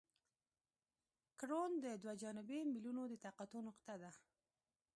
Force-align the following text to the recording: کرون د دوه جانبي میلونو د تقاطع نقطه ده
کرون 1.39 1.71
د 1.83 1.85
دوه 2.01 2.13
جانبي 2.21 2.59
میلونو 2.73 3.01
د 3.07 3.13
تقاطع 3.25 3.59
نقطه 3.67 3.93
ده 4.01 4.11